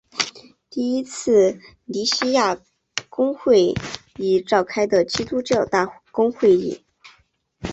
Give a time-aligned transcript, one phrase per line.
[0.71, 2.57] 第一次尼西亚
[3.07, 3.75] 公会
[4.17, 6.83] 议召开的基督教大公会议。